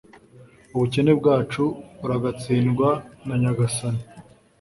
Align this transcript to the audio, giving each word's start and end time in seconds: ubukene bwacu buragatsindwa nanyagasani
ubukene 0.73 1.11
bwacu 1.19 1.63
buragatsindwa 1.99 2.89
nanyagasani 3.27 4.03